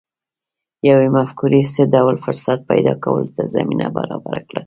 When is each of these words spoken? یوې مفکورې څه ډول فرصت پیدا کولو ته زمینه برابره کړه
یوې 0.89 1.07
مفکورې 1.17 1.61
څه 1.73 1.81
ډول 1.93 2.15
فرصت 2.25 2.59
پیدا 2.71 2.93
کولو 3.03 3.29
ته 3.35 3.43
زمینه 3.55 3.87
برابره 3.97 4.41
کړه 4.47 4.59